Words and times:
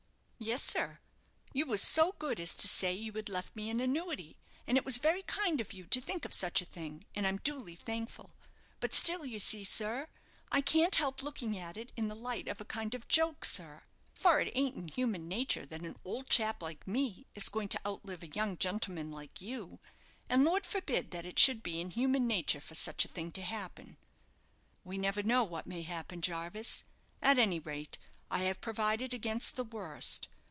"Yes, 0.43 0.63
sir, 0.63 0.99
you 1.53 1.67
was 1.67 1.83
so 1.83 2.15
good 2.17 2.39
as 2.39 2.55
to 2.55 2.67
say 2.67 2.91
you 2.93 3.11
had 3.13 3.29
left 3.29 3.55
me 3.55 3.69
an 3.69 3.79
annuity, 3.79 4.37
and 4.65 4.75
it 4.75 4.83
was 4.83 4.97
very 4.97 5.21
kind 5.21 5.61
of 5.61 5.71
you 5.71 5.85
to 5.85 6.01
think 6.01 6.25
of 6.25 6.33
such 6.33 6.63
a 6.63 6.65
thing, 6.65 7.05
and 7.13 7.27
I'm 7.27 7.37
duly 7.37 7.75
thankful. 7.75 8.31
But 8.79 8.91
still 8.91 9.23
you 9.23 9.37
see, 9.37 9.63
sir, 9.63 10.07
I 10.51 10.61
can't 10.61 10.95
help 10.95 11.21
looking 11.21 11.55
at 11.59 11.77
it 11.77 11.91
in 11.95 12.07
the 12.07 12.15
light 12.15 12.47
of 12.47 12.59
a 12.59 12.65
kind 12.65 12.95
of 12.95 13.07
joke, 13.07 13.45
sir; 13.45 13.83
for 14.15 14.39
it 14.39 14.51
ain't 14.55 14.75
in 14.75 14.87
human 14.87 15.27
nature 15.27 15.67
that 15.67 15.83
an 15.83 15.95
old 16.03 16.27
chap 16.27 16.63
like 16.63 16.87
me 16.87 17.27
is 17.35 17.47
going 17.47 17.67
to 17.67 17.87
outlive 17.87 18.23
a 18.23 18.27
young 18.35 18.57
gentleman 18.57 19.11
like 19.11 19.41
you; 19.41 19.79
and 20.27 20.43
Lord 20.43 20.65
forbid 20.65 21.11
that 21.11 21.23
it 21.23 21.37
should 21.37 21.61
be 21.61 21.79
in 21.79 21.91
human 21.91 22.25
nature 22.25 22.61
for 22.61 22.73
such 22.73 23.05
a 23.05 23.09
thing 23.09 23.31
to 23.33 23.43
happen." 23.43 23.95
"We 24.83 24.97
never 24.97 25.21
know 25.21 25.43
what 25.43 25.67
may 25.67 25.83
happen, 25.83 26.19
Jarvis. 26.23 26.83
At 27.21 27.37
any 27.37 27.59
rate, 27.59 27.99
I 28.33 28.39
have 28.45 28.61
provided 28.61 29.13
against 29.13 29.55
the 29.57 29.65
worst. 29.65 30.29